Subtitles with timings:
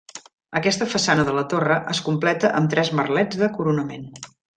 [0.59, 4.09] Aquesta façana de la torre es completa amb tres merlets de coronament.